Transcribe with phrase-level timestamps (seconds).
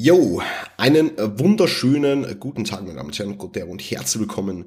[0.00, 0.40] Yo,
[0.76, 4.66] einen wunderschönen guten Tag, meine Damen und Herren, und herzlich willkommen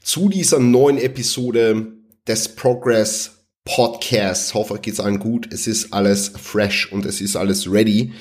[0.00, 1.88] zu dieser neuen Episode
[2.28, 4.54] des Progress Podcasts.
[4.54, 5.52] Hoffe, euch geht's allen gut.
[5.52, 8.12] Es ist alles fresh und es ist alles ready.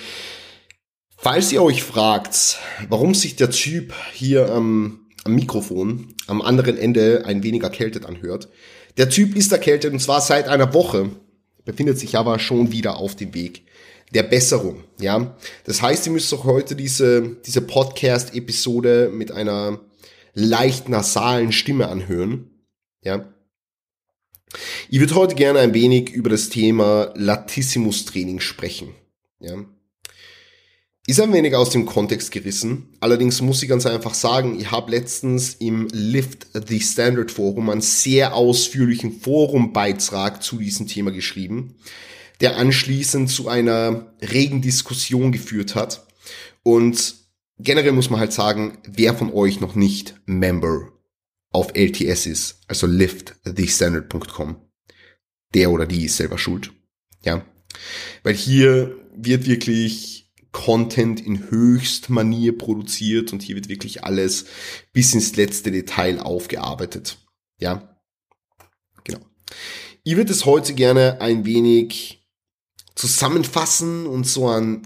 [1.17, 2.57] Falls ihr euch fragt,
[2.87, 8.49] warum sich der Typ hier ähm, am Mikrofon am anderen Ende ein wenig erkältet anhört,
[8.97, 11.11] der Typ ist erkältet und zwar seit einer Woche,
[11.63, 13.68] befindet sich aber schon wieder auf dem Weg
[14.13, 15.37] der Besserung, ja.
[15.65, 19.79] Das heißt, ihr müsst auch heute diese, diese Podcast-Episode mit einer
[20.33, 22.49] leicht nasalen Stimme anhören,
[23.03, 23.33] ja.
[24.89, 28.95] Ich würde heute gerne ein wenig über das Thema Latissimus-Training sprechen,
[29.39, 29.65] ja.
[31.07, 32.89] Ist ein wenig aus dem Kontext gerissen.
[32.99, 37.81] Allerdings muss ich ganz einfach sagen, ich habe letztens im Lift the Standard Forum einen
[37.81, 41.75] sehr ausführlichen Forumbeitrag zu diesem Thema geschrieben
[42.41, 46.07] der anschließend zu einer regen Diskussion geführt hat.
[46.63, 47.15] Und
[47.57, 50.91] generell muss man halt sagen, wer von euch noch nicht Member
[51.51, 54.57] auf LTS ist, also liftthestandard.com,
[55.53, 56.71] der oder die ist selber schuld.
[57.23, 57.45] Ja.
[58.23, 64.45] Weil hier wird wirklich Content in Höchstmanier produziert und hier wird wirklich alles
[64.93, 67.17] bis ins letzte Detail aufgearbeitet.
[67.59, 67.99] Ja.
[69.03, 69.19] Genau.
[70.03, 72.18] Ich würde es heute gerne ein wenig
[72.99, 74.85] zusammenfassen und so ein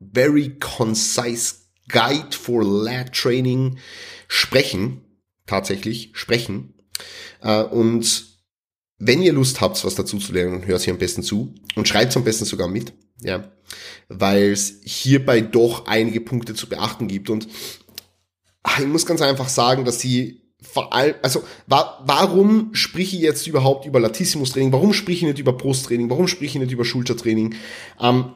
[0.00, 1.54] very concise
[1.88, 3.78] Guide for Lab Training
[4.26, 5.04] sprechen,
[5.46, 6.74] tatsächlich sprechen.
[7.40, 8.26] Äh, und
[8.98, 12.16] wenn ihr Lust habt, was dazu zu lernen, hört sie am besten zu und schreibt
[12.16, 13.52] am besten sogar mit, ja,
[14.08, 17.46] weil es hierbei doch einige Punkte zu beachten gibt und
[18.78, 23.46] ich muss ganz einfach sagen, dass sie vor allem, also wa warum spreche ich jetzt
[23.46, 24.72] überhaupt über Latissimus-Training?
[24.72, 26.10] Warum spreche ich nicht über Brusttraining?
[26.10, 27.54] Warum spreche ich nicht über Schultertraining?
[28.00, 28.34] Ähm,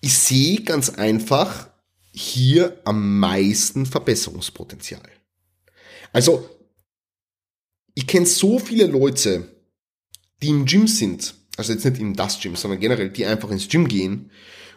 [0.00, 1.70] ich sehe ganz einfach
[2.12, 5.02] hier am meisten Verbesserungspotenzial.
[6.12, 6.48] Also,
[7.94, 9.48] ich kenne so viele Leute,
[10.42, 13.68] die im Gym sind, also jetzt nicht in das Gym, sondern generell, die einfach ins
[13.68, 14.30] Gym gehen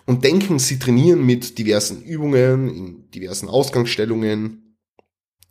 [0.05, 4.66] und denken, sie trainieren mit diversen Übungen, in diversen Ausgangsstellungen,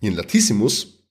[0.01, 1.05] ihren Latissimus.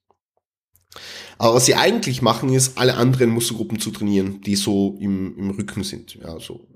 [1.38, 5.50] Aber was sie eigentlich machen, ist, alle anderen Muskelgruppen zu trainieren, die so im, im
[5.50, 6.14] Rücken sind.
[6.14, 6.66] Ja, so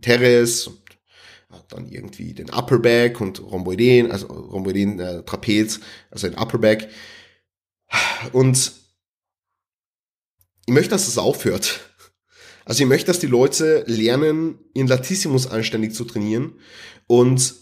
[0.00, 0.80] Teres und
[1.68, 5.80] dann irgendwie den Upper Back und Rhomboiden, also Rhomboiden äh, Trapez,
[6.10, 6.88] also den Upper Back.
[8.32, 8.72] Und
[10.66, 11.80] ich möchte, dass das aufhört.
[12.64, 16.52] Also ich möchte, dass die Leute lernen, ihren Latissimus anständig zu trainieren
[17.08, 17.54] und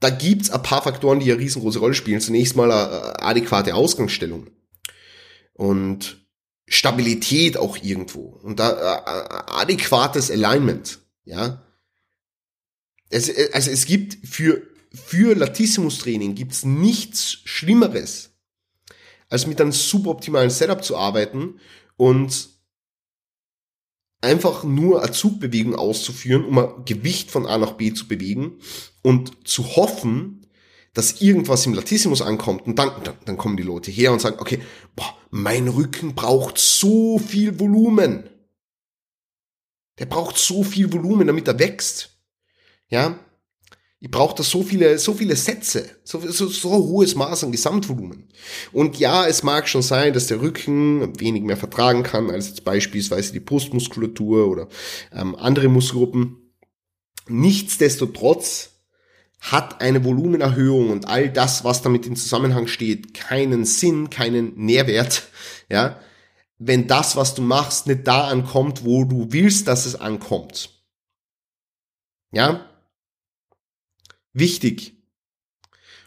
[0.00, 2.20] da gibt's ein paar Faktoren, die eine riesengroße Rolle spielen.
[2.20, 4.48] Zunächst mal eine adäquate Ausgangsstellung
[5.52, 6.26] und
[6.66, 11.64] Stabilität auch irgendwo und da adäquates Alignment, ja.
[13.10, 14.62] Es, also es gibt für
[14.92, 18.30] für Latissimus Training gibt's nichts Schlimmeres,
[19.28, 21.60] als mit einem suboptimalen Setup zu arbeiten
[21.96, 22.48] und
[24.20, 28.58] einfach nur eine Zugbewegung auszuführen, um ein Gewicht von A nach B zu bewegen
[29.02, 30.46] und zu hoffen,
[30.92, 34.36] dass irgendwas im Latissimus ankommt und dann, dann, dann kommen die Leute her und sagen,
[34.40, 34.60] okay,
[34.96, 38.28] boah, mein Rücken braucht so viel Volumen.
[39.98, 42.18] Der braucht so viel Volumen, damit er wächst.
[42.88, 43.20] Ja,
[44.02, 48.28] ich brauche da so viele, so viele Sätze, so, so, so hohes Maß an Gesamtvolumen.
[48.72, 52.64] Und ja, es mag schon sein, dass der Rücken wenig mehr vertragen kann als jetzt
[52.64, 54.68] beispielsweise die Brustmuskulatur oder
[55.12, 56.38] ähm, andere Muskelgruppen.
[57.28, 58.70] Nichtsdestotrotz
[59.38, 65.24] hat eine Volumenerhöhung und all das, was damit in Zusammenhang steht, keinen Sinn, keinen Nährwert,
[65.68, 66.00] ja,
[66.58, 70.70] wenn das, was du machst, nicht da ankommt, wo du willst, dass es ankommt.
[72.32, 72.69] Ja,
[74.32, 74.94] wichtig.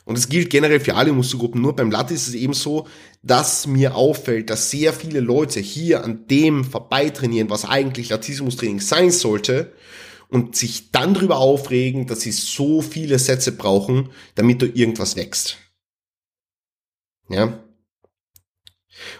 [0.06, 1.62] Und es gilt generell für alle Muskelgruppen.
[1.62, 2.88] Nur beim Latte ist es eben so,
[3.22, 9.12] dass mir auffällt, dass sehr viele Leute hier an dem vorbeitrainieren, was eigentlich Latissimus-Training sein
[9.12, 9.72] sollte
[10.28, 15.58] und sich dann darüber aufregen, dass sie so viele Sätze brauchen, damit da irgendwas wächst.
[17.30, 17.64] Ja.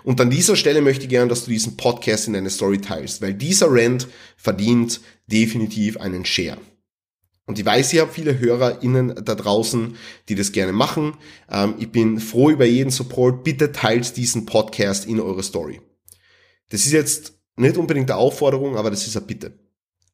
[0.04, 3.22] Und an dieser Stelle möchte ich gerne, dass du diesen Podcast in deine Story teilst,
[3.22, 6.58] weil dieser Rant verdient definitiv einen Share.
[7.46, 9.98] Und ich weiß, ich habe viele HörerInnen da draußen,
[10.30, 11.18] die das gerne machen.
[11.50, 13.44] Ähm, ich bin froh über jeden Support.
[13.44, 15.82] Bitte teilt diesen Podcast in eure Story.
[16.70, 19.60] Das ist jetzt nicht unbedingt eine Aufforderung, aber das ist eine Bitte.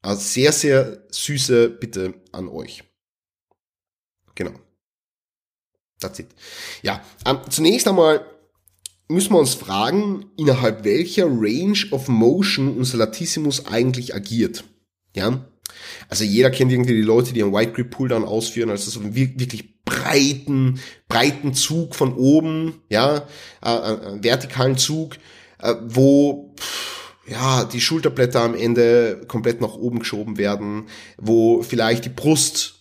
[0.02, 2.84] Eine sehr, sehr süße Bitte an euch.
[4.36, 4.54] Genau.
[6.00, 6.28] That's it.
[6.82, 8.26] Ja, ähm, zunächst einmal
[9.08, 14.64] müssen wir uns fragen, innerhalb welcher Range of Motion unser Latissimus eigentlich agiert.
[15.16, 15.46] Ja,
[16.10, 19.16] Also jeder kennt irgendwie die Leute, die einen White Grip Pulldown ausführen, also so einen
[19.16, 23.28] wirklich breiten, breiten Zug von oben, ja,
[23.64, 25.16] äh, äh, vertikalen Zug,
[25.62, 26.54] äh, wo
[27.28, 30.88] ja die Schulterblätter am Ende komplett nach oben geschoben werden,
[31.18, 32.79] wo vielleicht die Brust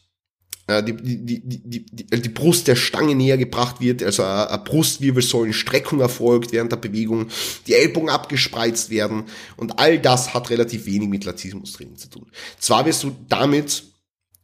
[0.68, 6.00] die, die, die, die, die, die Brust der Stange näher gebracht wird, also eine Brustwirbelsäulenstreckung
[6.00, 7.28] erfolgt während der Bewegung,
[7.66, 9.24] die Ellbogen abgespreizt werden
[9.56, 12.26] und all das hat relativ wenig mit Latissimus-Training zu tun.
[12.58, 13.84] Zwar wirst du damit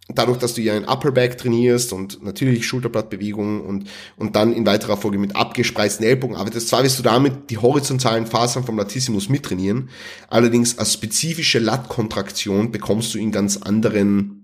[0.09, 4.67] dadurch, dass du ja ein Upper Back trainierst und natürlich Schulterblattbewegungen und, und dann in
[4.67, 9.29] weiterer Folge mit abgespreizten Ellbogen arbeitest, zwar wirst du damit die horizontalen Fasern vom Latissimus
[9.29, 9.91] mittrainieren,
[10.29, 14.44] allerdings als spezifische Lat-Kontraktion bekommst du in ganz anderen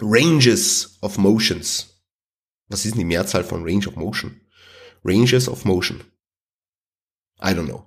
[0.00, 2.02] Ranges of Motions.
[2.68, 4.40] Was ist denn die Mehrzahl von Range of Motion?
[5.04, 6.02] Ranges of Motion.
[7.40, 7.84] I don't know.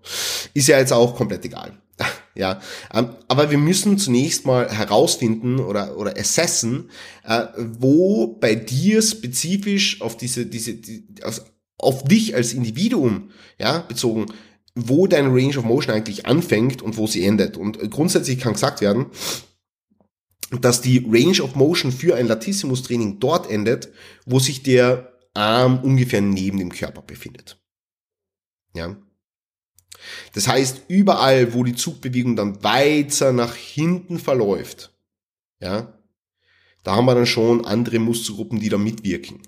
[0.54, 1.82] Ist ja jetzt auch komplett egal.
[2.36, 2.62] ja,
[2.94, 6.90] ähm, aber wir müssen zunächst mal herausfinden oder oder assessen,
[7.26, 11.42] äh, wo bei dir spezifisch auf diese diese die, auf,
[11.78, 14.28] auf dich als Individuum ja bezogen,
[14.76, 17.58] wo deine Range of Motion eigentlich anfängt und wo sie endet.
[17.58, 19.08] Und grundsätzlich kann gesagt werden,
[20.52, 23.90] dass die Range of Motion für ein Latissimus-Training dort endet,
[24.26, 27.60] wo sich der Arm ungefähr neben dem Körper befindet.
[28.74, 28.98] Ja.
[30.34, 34.92] Das heißt, überall, wo die Zugbewegung dann weiter nach hinten verläuft,
[35.60, 35.94] ja,
[36.84, 39.42] da haben wir dann schon andere Muskelgruppen, die da mitwirken,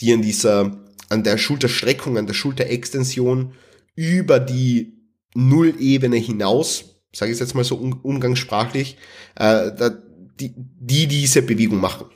[0.00, 3.52] die an dieser, an der Schulterstreckung, an der Schulterextension
[3.94, 4.94] über die
[5.34, 8.96] Nullebene hinaus, sage ich jetzt mal so umgangssprachlich,
[9.36, 9.90] äh, da,
[10.40, 12.06] die, die diese Bewegung machen.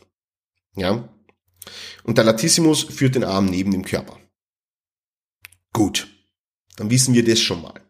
[0.77, 1.09] Ja.
[2.03, 4.19] Und der Latissimus führt den Arm neben dem Körper.
[5.73, 6.09] Gut.
[6.77, 7.81] Dann wissen wir das schon mal.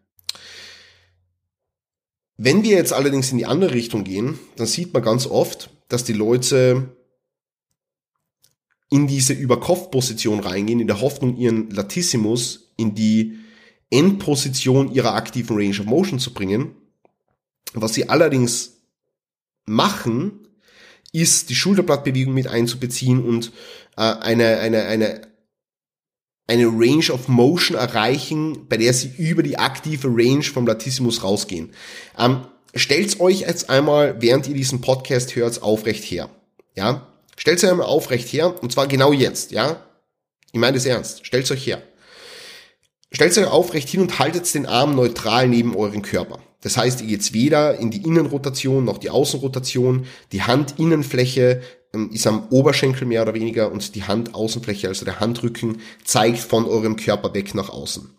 [2.37, 6.03] Wenn wir jetzt allerdings in die andere Richtung gehen, dann sieht man ganz oft, dass
[6.03, 6.95] die Leute
[8.89, 13.39] in diese Überkopfposition reingehen, in der Hoffnung, ihren Latissimus in die
[13.89, 16.75] Endposition ihrer aktiven Range of Motion zu bringen.
[17.73, 18.74] Was sie allerdings
[19.65, 20.47] machen,
[21.11, 23.51] ist die Schulterblattbewegung mit einzubeziehen und
[23.97, 25.21] äh, eine, eine, eine,
[26.47, 31.71] eine Range of Motion erreichen, bei der sie über die aktive Range vom Latissimus rausgehen.
[32.17, 32.45] Ähm,
[32.75, 36.29] stellt's euch jetzt einmal, während ihr diesen Podcast hört, aufrecht her.
[36.75, 37.07] Ja?
[37.37, 39.81] Stellt's euch einmal aufrecht her, und zwar genau jetzt, ja?
[40.51, 41.25] Ich meine das ernst.
[41.25, 41.81] Stellt's euch her.
[43.15, 46.39] Stellt euch aufrecht hin und haltet den Arm neutral neben euren Körper.
[46.65, 50.07] Das heißt, ihr geht weder in die Innenrotation noch die Außenrotation.
[50.31, 51.61] Die Handinnenfläche
[51.93, 56.65] ähm, ist am Oberschenkel mehr oder weniger und die Handaußenfläche, also der Handrücken, zeigt von
[56.65, 58.09] eurem Körper weg nach außen.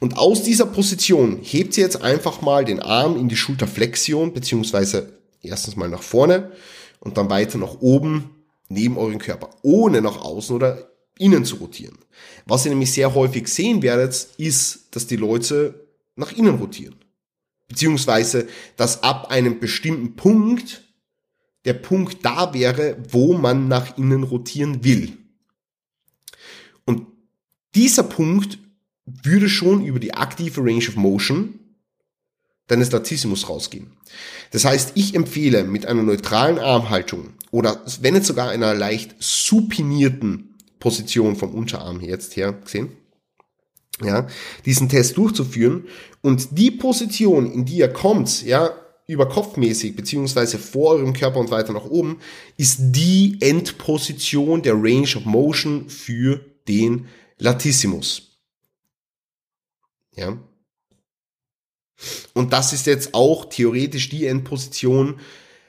[0.00, 5.18] Und aus dieser Position hebt ihr jetzt einfach mal den Arm in die Schulterflexion, beziehungsweise
[5.42, 6.52] erstens mal nach vorne
[7.00, 8.30] und dann weiter nach oben
[8.70, 10.88] neben euren Körper, ohne nach außen oder
[11.18, 11.98] innen zu rotieren.
[12.46, 17.03] Was ihr nämlich sehr häufig sehen werdet, ist, dass die Leute nach innen rotieren
[17.68, 20.82] beziehungsweise dass ab einem bestimmten Punkt
[21.64, 25.16] der Punkt da wäre, wo man nach innen rotieren will.
[26.84, 27.06] Und
[27.74, 28.58] dieser Punkt
[29.06, 31.58] würde schon über die aktive Range of Motion
[32.66, 33.92] deines Latissimus rausgehen.
[34.50, 40.54] Das heißt, ich empfehle mit einer neutralen Armhaltung oder wenn nicht sogar einer leicht supinierten
[40.78, 42.92] Position vom Unterarm jetzt her gesehen,
[44.02, 44.26] ja,
[44.64, 45.84] diesen Test durchzuführen
[46.22, 48.72] und die Position, in die er kommt, ja,
[49.06, 52.20] überkopfmäßig beziehungsweise vor eurem Körper und weiter nach oben,
[52.56, 57.06] ist die Endposition der Range of Motion für den
[57.38, 58.38] Latissimus.
[60.16, 60.38] Ja.
[62.32, 65.20] Und das ist jetzt auch theoretisch die Endposition,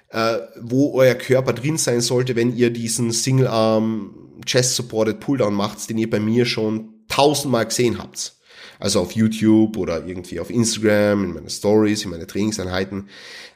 [0.09, 5.53] äh, wo euer Körper drin sein sollte, wenn ihr diesen Single Arm Chest Supported Pulldown
[5.53, 8.33] macht, den ihr bei mir schon tausendmal gesehen habt.
[8.77, 13.09] Also auf YouTube oder irgendwie auf Instagram, in meine Stories, in meine Trainingseinheiten,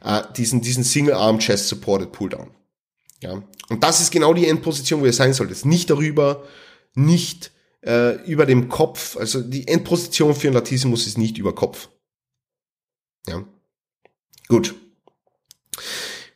[0.04, 2.52] äh, diesen, diesen Single Arm Chest Supported Pulldown.
[3.22, 3.44] Ja.
[3.70, 5.66] Und das ist genau die Endposition, wo ihr sein solltet.
[5.66, 6.44] Nicht darüber,
[6.96, 7.52] nicht
[7.86, 9.18] äh, über dem Kopf.
[9.18, 11.90] Also die Endposition für ein Latissimus ist nicht über Kopf.
[13.28, 13.44] Ja.
[14.48, 14.74] Gut.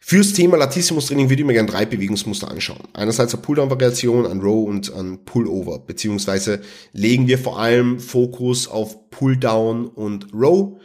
[0.06, 2.84] Fürs Thema Latissimus-Training würde ich mir gerne drei Bewegungsmuster anschauen.
[2.92, 9.10] Einerseits eine Pulldown-Variation, ein Row und ein Pullover, beziehungsweise legen wir vor allem Fokus auf
[9.12, 10.78] Pulldown und Row.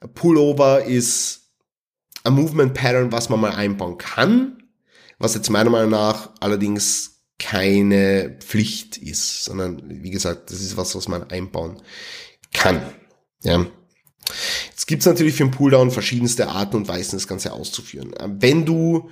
[0.00, 1.52] Ein Pullover ist
[2.22, 4.62] ein Movement Pattern, was man mal einbauen kann,
[5.18, 10.94] was jetzt meiner Meinung nach allerdings keine Pflicht ist, sondern wie gesagt, das ist was,
[10.94, 11.80] was man einbauen
[12.52, 12.82] kann.
[13.42, 13.64] Ja.
[14.86, 18.14] Jetzt gibt es natürlich für den Pulldown verschiedenste Arten und Weisen, das Ganze auszuführen.
[18.38, 19.10] Wenn du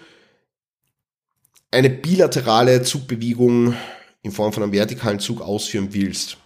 [1.72, 3.74] eine bilaterale Zugbewegung
[4.22, 6.36] in Form von einem vertikalen Zug ausführen willst,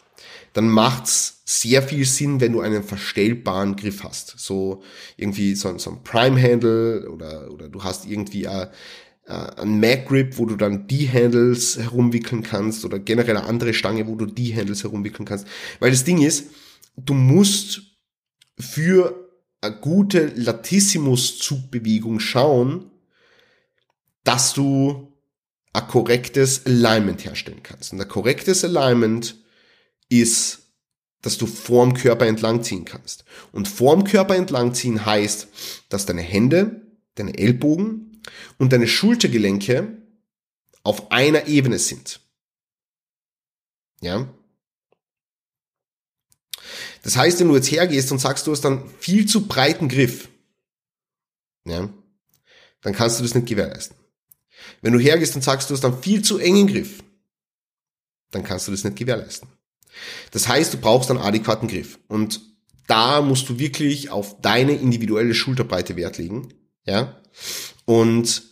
[0.55, 4.33] dann macht's sehr viel Sinn, wenn du einen verstellbaren Griff hast.
[4.39, 4.83] So
[5.19, 8.69] irgendwie so, so ein Prime-Handle oder, oder du hast irgendwie ein,
[9.27, 14.15] ein Mag-Grip, wo du dann die Handles herumwickeln kannst oder generell eine andere Stange, wo
[14.15, 15.47] du die Handles herumwickeln kannst.
[15.81, 16.47] Weil das Ding ist,
[16.97, 17.88] du musst
[18.59, 19.29] für
[19.61, 22.91] eine gute Latissimus-Zugbewegung schauen,
[24.25, 25.13] dass du
[25.73, 27.93] ein korrektes Alignment herstellen kannst.
[27.93, 29.37] Und ein korrektes Alignment
[30.09, 30.61] ist,
[31.23, 33.25] dass du vorm Körper entlang ziehen kannst.
[33.53, 35.49] Und vorm Körper entlang ziehen heißt,
[35.89, 36.87] dass deine Hände,
[37.17, 38.23] deine Ellbogen
[38.59, 40.03] und deine Schultergelenke
[40.85, 42.21] auf einer Ebene sind.
[44.01, 44.33] Ja?
[47.09, 50.29] Das heißt, wenn du jetzt hergehst und sagst, du hast dann viel zu breiten Griff,
[51.65, 51.89] ja,
[52.83, 53.97] dann kannst du das nicht gewährleisten.
[54.83, 57.03] Wenn du hergehst und sagst, du hast dann viel zu engen Griff,
[58.31, 59.49] dann kannst du das nicht gewährleisten.
[60.33, 61.99] Das heißt, du brauchst einen adäquaten Griff.
[62.09, 62.43] Und
[62.89, 66.53] da musst du wirklich auf deine individuelle Schulterbreite Wert legen.
[66.85, 67.23] Ja.
[67.87, 68.43] Und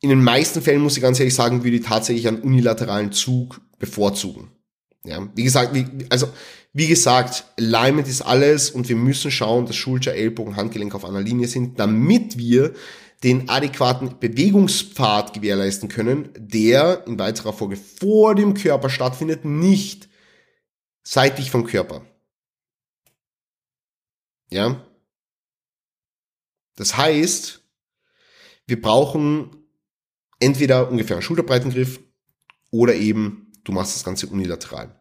[0.00, 3.60] in den meisten Fällen muss ich ganz ehrlich sagen, würde ich tatsächlich einen unilateralen Zug
[3.78, 4.50] bevorzugen.
[5.04, 5.76] Ja, wie gesagt,
[6.08, 6.32] also
[6.76, 11.20] wie gesagt, Alignment ist alles und wir müssen schauen, dass Schulter, Ellbogen, Handgelenk auf einer
[11.20, 12.74] Linie sind, damit wir
[13.22, 20.08] den adäquaten Bewegungspfad gewährleisten können, der in weiterer Folge vor dem Körper stattfindet, nicht
[21.04, 22.04] seitlich vom Körper.
[24.50, 24.84] Ja?
[26.74, 27.62] Das heißt,
[28.66, 29.64] wir brauchen
[30.40, 32.00] entweder ungefähr einen Schulterbreitengriff
[32.72, 35.00] oder eben du machst das Ganze unilateral.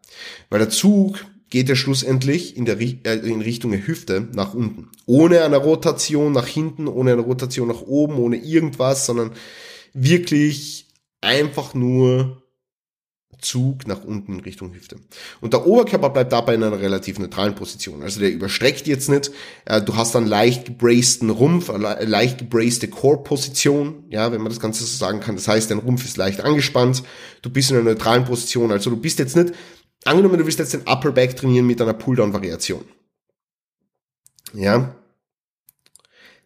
[0.52, 4.90] Weil der Zug geht ja schlussendlich in, der, äh, in Richtung der Hüfte nach unten.
[5.06, 9.34] Ohne eine Rotation nach hinten, ohne eine Rotation nach oben, ohne irgendwas, sondern
[9.94, 10.88] wirklich
[11.22, 12.42] einfach nur
[13.40, 14.96] Zug nach unten in Richtung Hüfte.
[15.42, 18.02] Und der Oberkörper bleibt dabei in einer relativ neutralen Position.
[18.02, 19.30] Also der überstreckt jetzt nicht.
[19.66, 24.84] Äh, du hast dann leicht gebraceden Rumpf, leicht gebracete Core-Position, ja, wenn man das Ganze
[24.86, 25.36] so sagen kann.
[25.36, 27.04] Das heißt, dein Rumpf ist leicht angespannt.
[27.44, 28.72] Du bist in einer neutralen Position.
[28.72, 29.54] Also du bist jetzt nicht,
[30.06, 32.86] angenommen, du willst jetzt den Upper Back trainieren mit einer Pulldown-Variation.
[34.54, 34.96] Ja.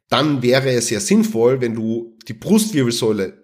[0.10, 3.44] Dann wäre es sehr sinnvoll, wenn du die Brustwirbelsäule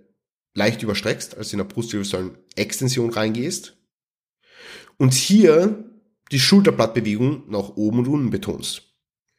[0.54, 3.76] leicht überstreckst, also in der Brustwirbelsäulen-Extension reingehst
[4.98, 5.90] und hier
[6.32, 8.84] die Schulterblattbewegung nach oben und unten betonst.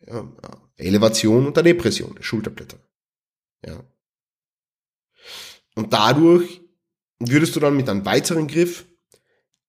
[0.07, 0.31] Ja,
[0.76, 2.78] Elevation und der Depression der Schulterblätter.
[3.64, 3.83] Ja.
[5.75, 6.61] Und dadurch
[7.19, 8.87] würdest du dann mit einem weiteren Griff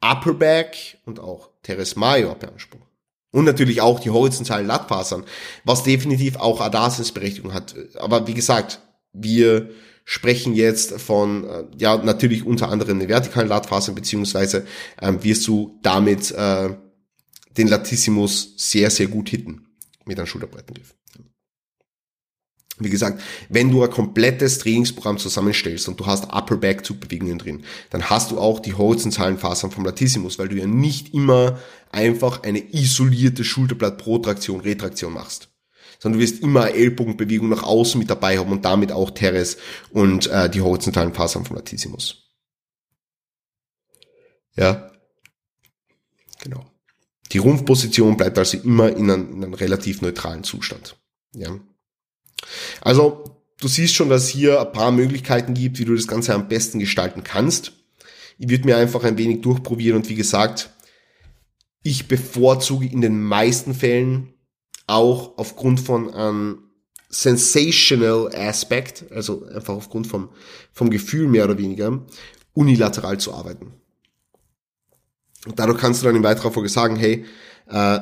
[0.01, 2.85] Upper Back und auch Teres Major beanspruchen.
[3.31, 5.25] Und natürlich auch die horizontalen Lattfasern,
[5.65, 7.75] was definitiv auch Adasens-Berechtigung hat.
[7.95, 8.79] Aber wie gesagt,
[9.11, 9.71] wir
[10.05, 14.65] sprechen jetzt von, äh, ja, natürlich unter anderem eine vertikalen Latfaser, beziehungsweise
[15.01, 16.69] ähm, wirst du damit äh,
[17.57, 19.67] den Latissimus sehr, sehr gut hitten
[20.05, 20.95] mit einem Schulterbrettengriff.
[22.77, 27.63] Wie gesagt, wenn du ein komplettes Trainingsprogramm zusammenstellst und du hast Upper Back Zugbewegungen drin,
[27.89, 31.57] dann hast du auch die horizontalen Fasern vom Latissimus, weil du ja nicht immer
[31.91, 35.49] einfach eine isolierte Schulterblatt-Protraktion, Retraktion machst
[35.99, 39.57] sondern du wirst immer Ellbogenbewegung nach außen mit dabei haben und damit auch Teres
[39.91, 42.29] und äh, die horizontalen Fasern vom Latissimus.
[44.55, 44.91] Ja,
[46.41, 46.65] genau.
[47.31, 50.97] Die Rumpfposition bleibt also immer in einem, in einem relativ neutralen Zustand.
[51.33, 51.59] Ja.
[52.81, 53.23] Also,
[53.59, 56.79] du siehst schon, dass hier ein paar Möglichkeiten gibt, wie du das Ganze am besten
[56.79, 57.73] gestalten kannst.
[58.37, 60.69] Ich würde mir einfach ein wenig durchprobieren und wie gesagt,
[61.83, 64.33] ich bevorzuge in den meisten Fällen
[64.87, 66.63] auch aufgrund von einem
[67.09, 70.29] sensational Aspekt, also einfach aufgrund vom,
[70.73, 72.03] vom Gefühl mehr oder weniger,
[72.53, 73.73] unilateral zu arbeiten.
[75.45, 77.25] Und dadurch kannst du dann in weiterer Folge sagen, hey,
[77.69, 77.99] äh,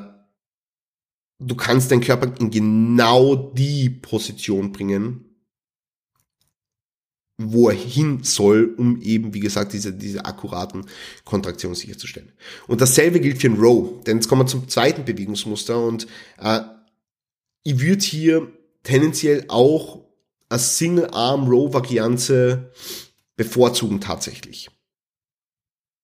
[1.47, 5.25] du kannst deinen Körper in genau die Position bringen,
[7.37, 10.85] wo er hin soll, um eben, wie gesagt, diese, diese akkuraten
[11.25, 12.31] Kontraktionen sicherzustellen.
[12.67, 16.07] Und dasselbe gilt für den Row, denn jetzt kommen wir zum zweiten Bewegungsmuster und
[16.39, 16.61] äh,
[17.63, 18.51] ich würde hier
[18.83, 20.03] tendenziell auch
[20.49, 22.71] eine Single-Arm-Row-Variante
[23.35, 24.69] bevorzugen tatsächlich.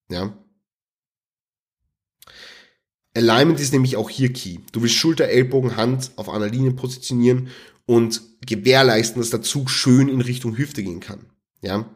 [0.09, 0.35] Ja.
[3.15, 4.59] Alignment ist nämlich auch hier key.
[4.71, 7.49] Du willst Schulter, Ellbogen, Hand auf einer Linie positionieren
[7.85, 11.25] und gewährleisten, dass der Zug schön in Richtung Hüfte gehen kann.
[11.61, 11.89] Ja.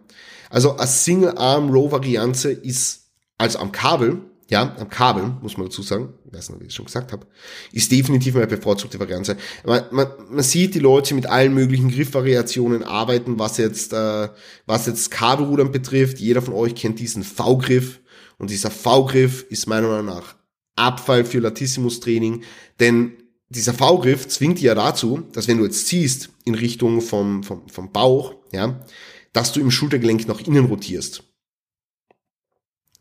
[0.50, 6.34] Also eine Single-Arm-Row-Variante ist also am Kabel ja, am Kabel, muss man dazu sagen, ich
[6.34, 7.26] weiß nicht, wie ich es schon gesagt habe,
[7.72, 9.38] ist definitiv meine bevorzugte Variante.
[9.66, 14.30] Man, man, man sieht die Leute mit allen möglichen Griffvariationen arbeiten, was jetzt, äh,
[14.66, 16.20] was jetzt Kabelrudern betrifft.
[16.20, 18.00] Jeder von euch kennt diesen V-Griff
[18.38, 20.36] und dieser V-Griff ist meiner Meinung nach
[20.76, 22.44] Abfall für Latissimus-Training,
[22.80, 23.14] denn
[23.50, 27.68] dieser V-Griff zwingt dir ja dazu, dass wenn du jetzt ziehst in Richtung vom, vom,
[27.70, 28.84] vom Bauch, ja,
[29.32, 31.24] dass du im Schultergelenk nach innen rotierst.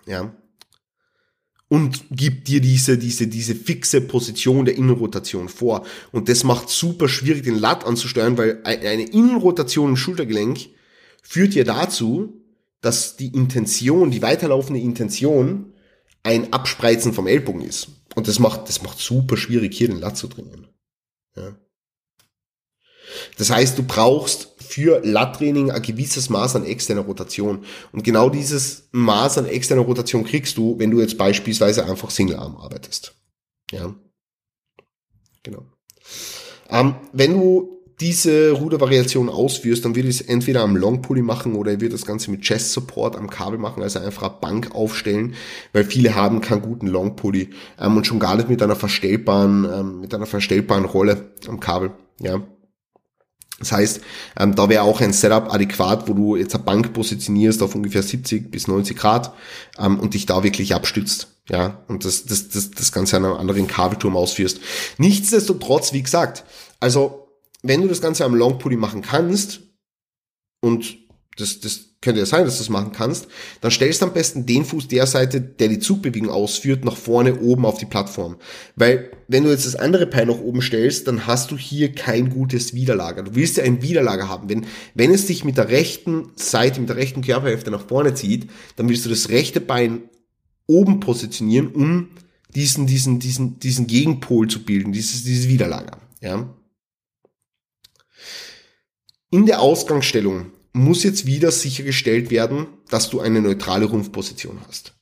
[0.06, 0.34] Ja.
[1.68, 5.86] Und gibt dir diese, diese, diese fixe Position der Innenrotation vor.
[6.10, 10.68] Und das macht super schwierig, den Lat anzusteuern, weil eine Innenrotation im Schultergelenk
[11.22, 12.42] führt ja dazu,
[12.82, 15.71] dass die Intention, die weiterlaufende Intention
[16.22, 17.88] ein Abspreizen vom Ellbogen ist.
[18.14, 20.68] Und das macht, das macht super schwierig, hier den Lat zu trainieren.
[21.36, 21.56] Ja.
[23.38, 27.64] Das heißt, du brauchst für Lat-Training ein gewisses Maß an externer Rotation.
[27.92, 32.56] Und genau dieses Maß an externer Rotation kriegst du, wenn du jetzt beispielsweise einfach Single-Arm
[32.56, 33.14] arbeitest.
[33.70, 33.94] Ja.
[35.42, 35.66] Genau.
[36.70, 41.72] Ähm, wenn du diese Rudervariation ausführst, dann ich es entweder am Long Pulley machen oder
[41.72, 45.34] ich würde das Ganze mit Chest Support am Kabel machen, also einfach eine Bank aufstellen,
[45.72, 49.64] weil viele haben keinen guten Long Pulley ähm, und schon gar nicht mit einer verstellbaren,
[49.72, 52.42] ähm, mit einer verstellbaren Rolle am Kabel, ja.
[53.60, 54.00] Das heißt,
[54.40, 58.02] ähm, da wäre auch ein Setup adäquat, wo du jetzt eine Bank positionierst auf ungefähr
[58.02, 59.32] 70 bis 90 Grad
[59.78, 61.28] ähm, und dich da wirklich abstützt.
[61.48, 64.60] Ja, und das, das, das, das Ganze an einem anderen Kabelturm ausführst.
[64.98, 66.44] Nichtsdestotrotz, wie gesagt,
[66.80, 67.21] also
[67.62, 69.60] wenn du das Ganze am Long Pulley machen kannst,
[70.60, 70.96] und
[71.36, 73.28] das, das könnte ja sein, dass du das machen kannst,
[73.60, 77.40] dann stellst du am besten den Fuß der Seite, der die Zugbewegung ausführt, nach vorne
[77.40, 78.36] oben auf die Plattform.
[78.76, 82.28] Weil wenn du jetzt das andere Bein nach oben stellst, dann hast du hier kein
[82.28, 83.22] gutes Widerlager.
[83.22, 84.48] Du willst ja ein Widerlager haben.
[84.48, 88.50] Wenn, wenn es dich mit der rechten Seite, mit der rechten Körperhälfte nach vorne zieht,
[88.76, 90.02] dann willst du das rechte Bein
[90.66, 92.08] oben positionieren, um
[92.54, 95.98] diesen, diesen, diesen, diesen Gegenpol zu bilden, dieses, dieses Widerlager.
[96.20, 96.52] Ja.
[99.32, 104.92] In der Ausgangsstellung muss jetzt wieder sichergestellt werden, dass du eine neutrale Rumpfposition hast.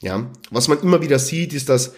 [0.00, 1.92] Ja, was man immer wieder sieht, ist, dass,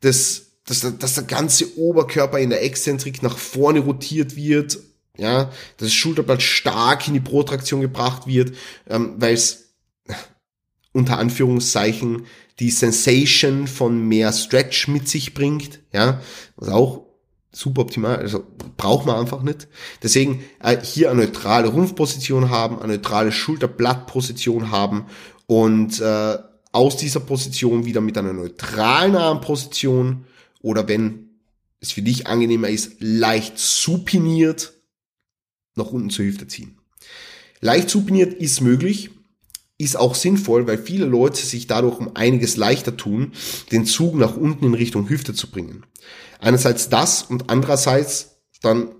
[0.00, 4.78] dass, dass, dass der ganze Oberkörper in der Exzentrik nach vorne rotiert wird,
[5.16, 5.46] ja,
[5.78, 8.54] dass das Schulterblatt stark in die Protraktion gebracht wird,
[8.88, 9.74] ähm, weil es
[10.92, 12.26] unter Anführungszeichen
[12.60, 16.20] die Sensation von mehr Stretch mit sich bringt, ja,
[16.54, 17.06] was auch
[17.56, 18.44] super optimal, also
[18.76, 19.66] braucht man einfach nicht.
[20.02, 25.06] Deswegen äh, hier eine neutrale Rumpfposition haben, eine neutrale Schulterblattposition haben
[25.46, 26.38] und äh,
[26.72, 30.26] aus dieser Position wieder mit einer neutralen Armposition
[30.60, 31.30] oder wenn
[31.80, 34.74] es für dich angenehmer ist, leicht supiniert
[35.76, 36.78] nach unten zur Hüfte ziehen.
[37.60, 39.10] Leicht supiniert ist möglich,
[39.78, 43.32] ist auch sinnvoll, weil viele Leute sich dadurch um einiges leichter tun,
[43.72, 45.84] den Zug nach unten in Richtung Hüfte zu bringen.
[46.40, 48.94] Einerseits das und andererseits dann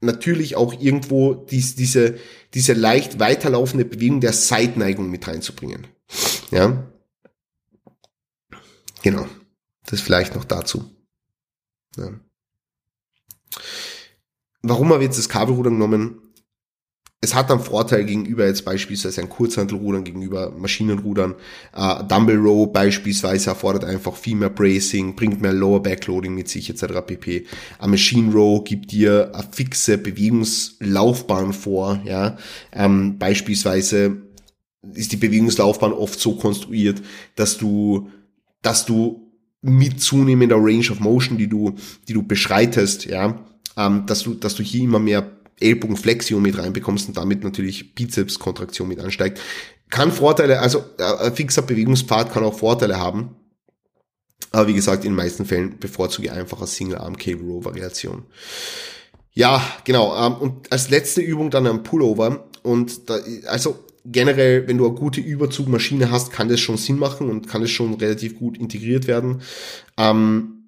[0.00, 2.18] natürlich auch irgendwo dies, diese,
[2.52, 5.86] diese leicht weiterlaufende Bewegung der Seitneigung mit reinzubringen.
[6.50, 6.84] Ja.
[9.02, 9.26] Genau.
[9.86, 10.90] Das vielleicht noch dazu.
[11.96, 12.10] Ja.
[14.62, 16.23] Warum habe ich jetzt das Kabelruder genommen?
[17.24, 21.34] Es hat einen Vorteil gegenüber jetzt beispielsweise ein Kurzhantelrudern, gegenüber Maschinenrudern.
[21.74, 26.68] Äh, Dumble Row beispielsweise erfordert einfach viel mehr Bracing, bringt mehr Lower Backloading mit sich
[26.68, 27.00] etc.
[27.06, 27.46] pp.
[27.78, 32.00] Ein Machine Row gibt dir eine fixe Bewegungslaufbahn vor.
[32.04, 32.36] Ja,
[32.72, 34.18] ähm, beispielsweise
[34.92, 37.00] ist die Bewegungslaufbahn oft so konstruiert,
[37.36, 38.10] dass du,
[38.60, 39.32] dass du
[39.62, 41.74] mit zunehmender Range of Motion, die du,
[42.06, 43.42] die du beschreitest, ja,
[43.78, 45.26] ähm, dass du, dass du hier immer mehr
[45.60, 49.40] Ellbogenflexion mit reinbekommst und damit natürlich Bizepskontraktion mit ansteigt.
[49.90, 53.36] Kann Vorteile, also äh, ein fixer Bewegungspfad kann auch Vorteile haben.
[54.50, 58.24] Aber wie gesagt, in den meisten Fällen bevorzuge ich einfach eine Single-Arm-Cable-Row-Variation.
[59.32, 60.16] Ja, genau.
[60.16, 62.48] Ähm, und als letzte Übung dann ein Pullover.
[62.62, 67.28] Und da, also generell, wenn du eine gute Überzugmaschine hast, kann das schon Sinn machen
[67.28, 69.42] und kann es schon relativ gut integriert werden.
[69.96, 70.63] Ähm,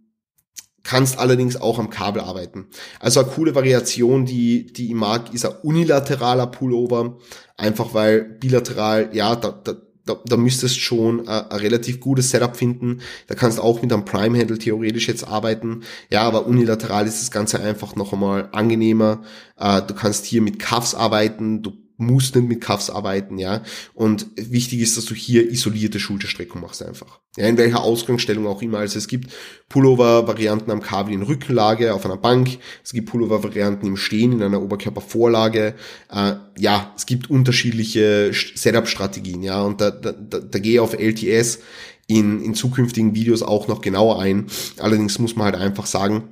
[0.86, 2.66] kannst allerdings auch am Kabel arbeiten.
[3.00, 7.18] Also eine coole Variation, die, die ich mag, ist ein unilateraler Pullover,
[7.56, 13.00] einfach weil bilateral, ja, da, da, da, da müsstest schon ein, relativ gutes Setup finden.
[13.26, 15.82] Da kannst auch mit einem Prime-Handle theoretisch jetzt arbeiten.
[16.08, 19.22] Ja, aber unilateral ist das Ganze einfach noch einmal angenehmer.
[19.58, 23.62] Äh, du kannst hier mit Cuffs arbeiten, du musst nicht mit Cuffs arbeiten, ja.
[23.94, 27.20] Und wichtig ist, dass du hier isolierte Schulterstreckung machst einfach.
[27.36, 28.78] Ja, in welcher Ausgangsstellung auch immer.
[28.78, 29.32] Also es gibt
[29.68, 32.58] Pullover-Varianten am Kabel in Rückenlage auf einer Bank.
[32.84, 35.74] Es gibt Pullover-Varianten im Stehen in einer Oberkörpervorlage.
[36.10, 39.62] Äh, ja, es gibt unterschiedliche Setup-Strategien, ja.
[39.62, 41.60] Und da, da, da, da gehe ich auf LTS
[42.06, 44.46] in, in zukünftigen Videos auch noch genauer ein.
[44.78, 46.28] Allerdings muss man halt einfach sagen,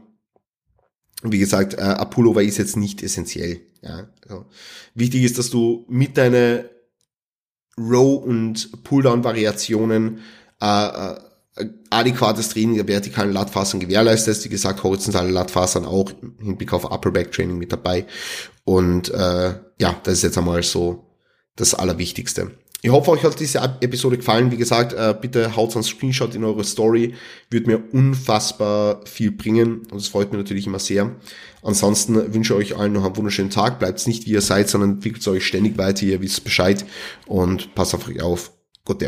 [1.33, 3.61] wie gesagt, äh, ein Pullover ist jetzt nicht essentiell.
[3.83, 4.47] Ja, also
[4.95, 6.65] wichtig ist, dass du mit deinen
[7.79, 10.21] Row- und Pulldown-Variationen
[10.61, 11.15] äh,
[11.57, 14.45] äh, adäquates Training der vertikalen Latfasern gewährleistest.
[14.45, 18.07] Wie gesagt, horizontale Latfasern auch im Hinblick auf Upper Back Training mit dabei.
[18.65, 21.05] Und äh, ja, das ist jetzt einmal so
[21.57, 22.53] das Allerwichtigste.
[22.85, 24.51] Ich hoffe, euch hat diese Episode gefallen.
[24.51, 27.15] Wie gesagt, äh, bitte haut einen Screenshot in eure Story.
[27.49, 29.87] Würde mir unfassbar viel bringen.
[29.91, 31.17] Und es freut mich natürlich immer sehr.
[31.63, 33.79] Ansonsten wünsche ich euch allen noch einen wunderschönen Tag.
[33.79, 36.05] Bleibt nicht wie ihr seid, sondern entwickelt euch ständig weiter.
[36.05, 36.85] Ihr wisst Bescheid.
[37.25, 38.53] Und passt auf euch auf.
[38.85, 39.03] Gott.